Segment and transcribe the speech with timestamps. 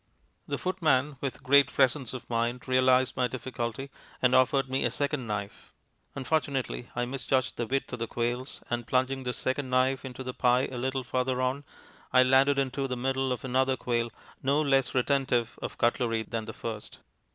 [0.47, 5.27] The footman, with great presence of mind, realized my difficulty and offered me a second
[5.27, 5.71] knife.
[6.15, 10.65] Unfortunately, I misjudged the width of quails, and plunging this second knife into the pie
[10.71, 11.65] a little farther on,
[12.11, 14.09] I landed into the middle of another quail
[14.41, 16.97] no less retentive of cutlery than the first.